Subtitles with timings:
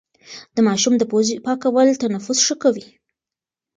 [0.55, 2.87] د ماشوم د پوزې پاکول تنفس ښه کوي.